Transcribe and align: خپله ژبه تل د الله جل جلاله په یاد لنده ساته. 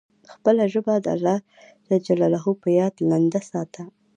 خپله 0.33 0.63
ژبه 0.73 0.93
تل 0.95 1.01
د 1.03 1.07
الله 1.15 1.37
جل 1.85 1.93
جلاله 2.07 2.41
په 2.61 2.67
یاد 2.79 2.93
لنده 3.09 3.41
ساته. 3.49 3.83